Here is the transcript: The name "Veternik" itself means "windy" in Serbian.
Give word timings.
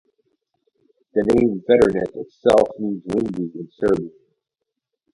The 1.13 1.21
name 1.31 1.61
"Veternik" 1.69 2.15
itself 2.15 2.69
means 2.79 3.03
"windy" 3.05 3.51
in 3.53 3.69
Serbian. 3.71 4.11